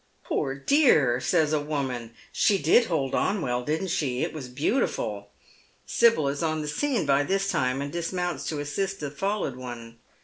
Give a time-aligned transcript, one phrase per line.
[0.23, 4.23] "Poor dear!" says a woman," she did hold on well, didn't she?
[4.23, 5.29] It was beautiful."
[5.85, 9.99] Sibyl is on the scene by this time, and dismounts to assist the fallen one.